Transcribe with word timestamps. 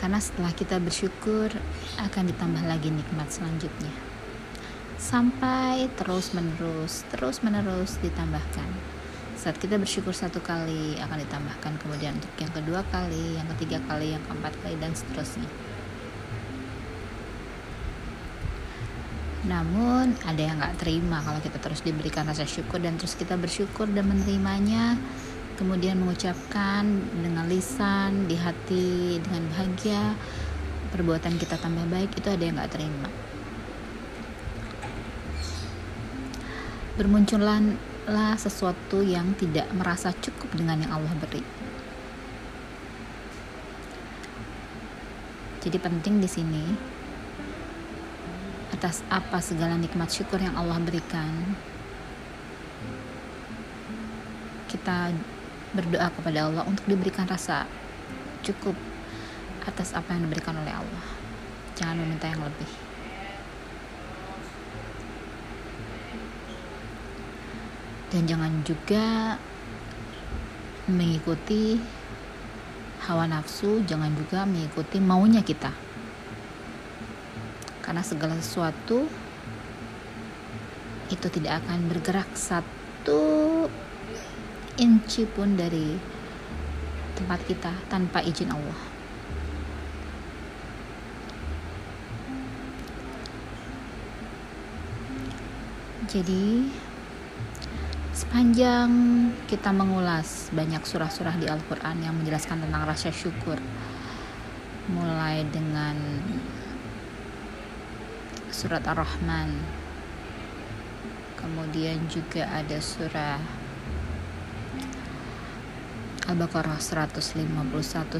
Karena 0.00 0.16
setelah 0.16 0.56
kita 0.56 0.80
bersyukur 0.80 1.52
akan 2.00 2.32
ditambah 2.32 2.64
lagi 2.64 2.88
nikmat 2.88 3.28
selanjutnya. 3.28 3.92
Sampai 4.96 5.92
terus 6.00 6.32
menerus, 6.32 7.04
terus 7.12 7.44
menerus 7.44 8.00
ditambahkan. 8.00 8.72
Saat 9.36 9.60
kita 9.60 9.76
bersyukur 9.76 10.16
satu 10.16 10.40
kali 10.40 10.96
akan 11.04 11.20
ditambahkan 11.28 11.76
kemudian 11.84 12.16
untuk 12.16 12.32
yang 12.40 12.52
kedua 12.56 12.80
kali, 12.88 13.36
yang 13.36 13.44
ketiga 13.52 13.84
kali, 13.84 14.16
yang 14.16 14.24
keempat 14.24 14.56
kali 14.64 14.80
dan 14.80 14.96
seterusnya. 14.96 15.44
Namun 19.44 20.16
ada 20.24 20.40
yang 20.40 20.56
nggak 20.56 20.80
terima 20.80 21.20
kalau 21.20 21.40
kita 21.44 21.60
terus 21.60 21.84
diberikan 21.84 22.24
rasa 22.24 22.48
syukur 22.48 22.80
dan 22.80 22.96
terus 22.96 23.12
kita 23.12 23.36
bersyukur 23.36 23.92
dan 23.92 24.08
menerimanya 24.08 24.96
kemudian 25.60 26.00
mengucapkan 26.00 26.88
dengan 27.20 27.44
lisan 27.44 28.24
di 28.24 28.32
hati 28.32 29.20
dengan 29.20 29.44
bahagia 29.52 30.16
perbuatan 30.88 31.36
kita 31.36 31.60
tambah 31.60 31.84
baik 31.92 32.16
itu 32.16 32.32
ada 32.32 32.40
yang 32.40 32.56
nggak 32.56 32.72
terima. 32.72 33.08
Bermunculanlah 36.96 38.40
sesuatu 38.40 39.04
yang 39.04 39.36
tidak 39.36 39.68
merasa 39.76 40.16
cukup 40.16 40.48
dengan 40.56 40.80
yang 40.80 40.96
Allah 40.96 41.12
beri. 41.20 41.44
Jadi 45.60 45.76
penting 45.76 46.24
di 46.24 46.28
sini 46.28 46.64
atas 48.72 49.04
apa 49.12 49.44
segala 49.44 49.76
nikmat 49.76 50.08
syukur 50.08 50.40
yang 50.40 50.56
Allah 50.56 50.80
berikan 50.80 51.52
kita 54.72 55.12
berdoa 55.70 56.10
kepada 56.10 56.50
Allah 56.50 56.64
untuk 56.66 56.82
diberikan 56.90 57.26
rasa 57.30 57.66
cukup 58.42 58.74
atas 59.66 59.92
apa 59.94 60.16
yang 60.16 60.26
diberikan 60.26 60.56
oleh 60.58 60.72
Allah. 60.72 61.04
Jangan 61.78 61.96
meminta 62.02 62.26
yang 62.26 62.42
lebih. 62.42 62.70
Dan 68.10 68.26
jangan 68.26 68.52
juga 68.66 69.38
mengikuti 70.90 71.78
hawa 73.06 73.30
nafsu, 73.30 73.86
jangan 73.86 74.10
juga 74.18 74.42
mengikuti 74.42 74.98
maunya 74.98 75.46
kita. 75.46 75.70
Karena 77.86 78.02
segala 78.02 78.34
sesuatu 78.42 79.06
itu 81.10 81.26
tidak 81.30 81.62
akan 81.62 81.90
bergerak 81.90 82.26
satu 82.34 83.49
inci 84.80 85.28
pun 85.28 85.60
dari 85.60 85.92
tempat 87.20 87.44
kita 87.44 87.72
tanpa 87.92 88.24
izin 88.24 88.48
Allah. 88.48 88.80
Jadi 96.08 96.66
sepanjang 98.16 98.90
kita 99.46 99.70
mengulas 99.70 100.50
banyak 100.50 100.82
surah-surah 100.82 101.38
di 101.38 101.46
Al-Qur'an 101.46 102.00
yang 102.02 102.16
menjelaskan 102.18 102.64
tentang 102.66 102.82
rasa 102.88 103.14
syukur 103.14 103.60
mulai 104.90 105.46
dengan 105.54 105.94
surat 108.50 108.82
Ar-Rahman 108.82 109.54
kemudian 111.38 112.10
juga 112.10 112.50
ada 112.50 112.82
surah 112.82 113.59
Al-Baqarah 116.30 116.78
151 116.78 117.74
152 117.74 118.14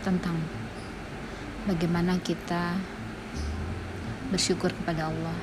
tentang 0.00 0.32
bagaimana 1.68 2.16
kita 2.24 2.80
bersyukur 4.32 4.72
kepada 4.72 5.12
Allah. 5.12 5.36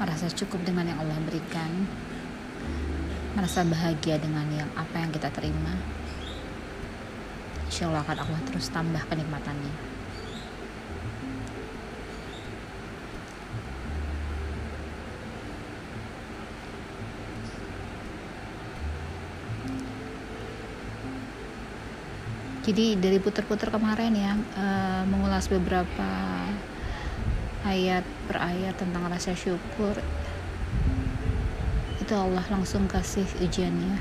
Merasa 0.00 0.32
cukup 0.32 0.64
dengan 0.64 0.96
yang 0.96 1.04
Allah 1.04 1.20
berikan. 1.28 1.68
Merasa 3.36 3.68
bahagia 3.68 4.16
dengan 4.16 4.48
yang 4.48 4.72
apa 4.72 5.04
yang 5.04 5.12
kita 5.12 5.28
terima. 5.28 5.76
Insya 7.68 7.92
Allah 7.92 8.00
akan 8.00 8.16
Allah 8.16 8.40
terus 8.48 8.72
tambah 8.72 9.04
kenikmatannya 9.12 9.91
jadi 22.62 22.94
dari 22.94 23.18
putar-putar 23.18 23.74
kemarin 23.74 24.14
ya 24.14 24.32
uh, 24.38 25.02
mengulas 25.10 25.50
beberapa 25.50 26.06
ayat 27.66 28.06
per 28.30 28.38
ayat 28.38 28.78
tentang 28.78 29.02
rasa 29.10 29.34
syukur 29.34 29.98
itu 31.98 32.14
Allah 32.14 32.46
langsung 32.50 32.86
kasih 32.86 33.26
ujiannya. 33.42 33.98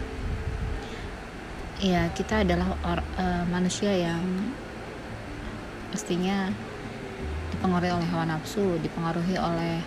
Ya 1.81 2.05
kita 2.13 2.45
adalah 2.45 2.77
or, 2.85 3.01
uh, 3.17 3.45
manusia 3.49 3.89
yang 3.89 4.21
pastinya 5.89 6.53
dipengaruhi 7.49 7.93
oleh 7.97 8.07
hawa 8.13 8.25
nafsu 8.29 8.77
dipengaruhi 8.77 9.41
oleh 9.41 9.81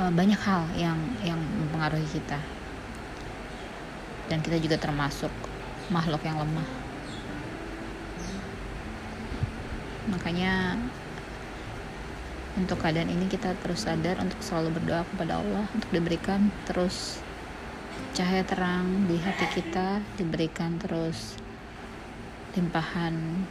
uh, 0.00 0.08
banyak 0.08 0.40
hal 0.40 0.64
yang 0.72 0.96
yang 1.20 1.36
mempengaruhi 1.36 2.08
kita. 2.08 2.40
Dan 4.32 4.40
kita 4.40 4.56
juga 4.56 4.80
termasuk 4.80 5.55
makhluk 5.90 6.22
yang 6.26 6.38
lemah. 6.38 6.68
Makanya 10.10 10.78
untuk 12.56 12.80
keadaan 12.80 13.12
ini 13.12 13.28
kita 13.28 13.52
terus 13.60 13.84
sadar 13.84 14.16
untuk 14.16 14.40
selalu 14.40 14.80
berdoa 14.80 15.04
kepada 15.12 15.44
Allah 15.44 15.68
untuk 15.76 15.90
diberikan 15.92 16.48
terus 16.64 17.20
cahaya 18.16 18.40
terang 18.48 19.04
di 19.04 19.20
hati 19.20 19.44
kita 19.60 20.00
diberikan 20.16 20.80
terus 20.80 21.36
limpahan 22.56 23.44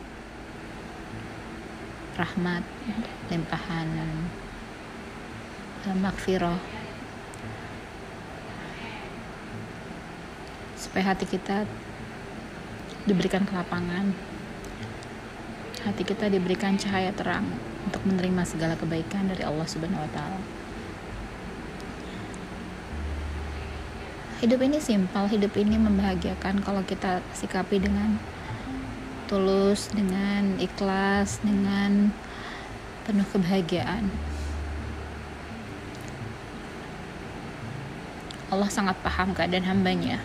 rahmat 2.17 2.65
limpahan 3.29 3.87
uh, 5.85 5.97
makfirah 6.01 6.57
supaya 10.73 11.13
hati 11.13 11.29
kita 11.29 11.69
diberikan 13.05 13.45
kelapangan 13.45 14.13
hati 15.85 16.01
kita 16.01 16.33
diberikan 16.33 16.73
cahaya 16.81 17.13
terang 17.13 17.45
untuk 17.85 18.01
menerima 18.09 18.41
segala 18.41 18.73
kebaikan 18.73 19.29
dari 19.29 19.45
Allah 19.45 19.69
Subhanahu 19.69 20.01
wa 20.01 20.09
taala. 20.09 20.41
Hidup 24.41 24.59
ini 24.65 24.81
simpel, 24.81 25.29
hidup 25.29 25.53
ini 25.53 25.77
membahagiakan 25.77 26.65
kalau 26.65 26.81
kita 26.81 27.21
sikapi 27.37 27.77
dengan 27.77 28.17
tulus, 29.29 29.93
dengan 29.93 30.57
ikhlas, 30.57 31.37
dengan 31.45 32.09
penuh 33.05 33.25
kebahagiaan. 33.29 34.09
Allah 38.49 38.69
sangat 38.69 38.97
paham 39.05 39.33
keadaan 39.37 39.65
hambanya 39.65 40.21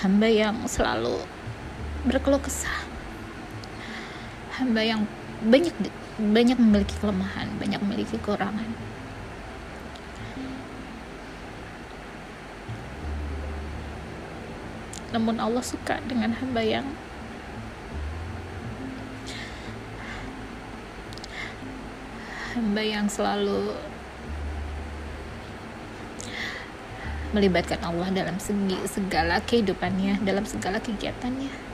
hamba 0.00 0.32
yang 0.32 0.56
selalu 0.64 1.20
berkeluh 2.08 2.40
kesah. 2.40 2.88
Hamba 4.56 4.80
yang 4.80 5.04
banyak 5.44 5.72
banyak 6.20 6.56
memiliki 6.56 6.96
kelemahan 7.00 7.48
banyak 7.60 7.80
memiliki 7.84 8.16
kekurangan. 8.16 8.68
Namun 15.12 15.36
Allah 15.36 15.64
suka 15.64 16.00
dengan 16.08 16.32
hamba 16.32 16.64
yang 16.64 16.86
hamba 22.56 22.82
yang 22.84 23.04
selalu 23.04 23.76
melibatkan 27.30 27.78
Allah 27.86 28.10
dalam 28.10 28.42
segi 28.42 28.74
segala 28.90 29.38
kehidupannya, 29.38 30.18
dalam 30.26 30.42
segala 30.42 30.82
kegiatannya. 30.82 31.70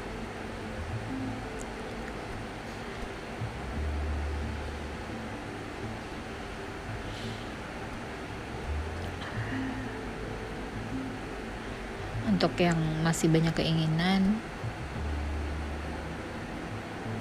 Untuk 12.37 12.53
yang 12.61 12.77
masih 13.01 13.33
banyak 13.33 13.57
keinginan, 13.57 14.37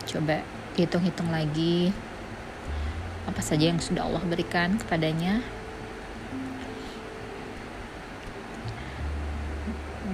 coba 0.03 0.43
hitung-hitung 0.75 1.31
lagi 1.31 1.95
apa 3.23 3.39
saja 3.39 3.71
yang 3.71 3.79
sudah 3.79 4.03
Allah 4.03 4.19
berikan 4.27 4.75
kepadanya 4.75 5.39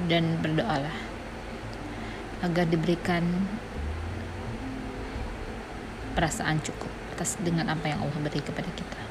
dan 0.09 0.39
berdoalah 0.41 0.93
agar 2.41 2.65
diberikan 2.65 3.21
perasaan 6.17 6.61
cukup 6.61 6.89
atas 7.13 7.37
dengan 7.37 7.69
apa 7.69 7.85
yang 7.85 8.01
Allah 8.01 8.19
beri 8.21 8.41
kepada 8.41 8.69
kita. 8.73 9.01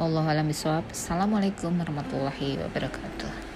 Allah 0.00 0.24
alam 0.24 0.48
Assalamualaikum 0.48 1.76
warahmatullahi 1.76 2.56
wabarakatuh. 2.58 3.49